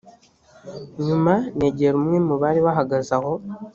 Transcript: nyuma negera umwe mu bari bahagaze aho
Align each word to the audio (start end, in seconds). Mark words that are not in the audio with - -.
nyuma 1.05 1.33
negera 1.57 1.95
umwe 2.01 2.17
mu 2.27 2.35
bari 2.41 2.59
bahagaze 2.65 3.11
aho 3.17 3.33